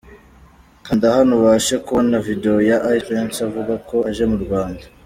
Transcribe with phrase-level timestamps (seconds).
[0.85, 4.83] Kanda hano ubashe kubona Video ya Ice Prince avuga ko aje mu Rwanda.